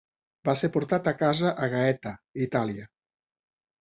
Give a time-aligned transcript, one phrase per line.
[0.47, 2.15] Va ser portat a casa a Gaeta,
[2.47, 2.89] Itàlia.